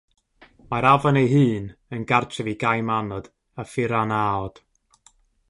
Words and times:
Mae'r 0.69 0.87
afon 0.91 1.19
ei 1.21 1.29
hun 1.33 1.67
yn 1.97 2.07
gartref 2.13 2.49
i 2.53 2.57
gaimanod 2.65 3.31
a 3.61 3.67
phiranaod. 3.75 4.61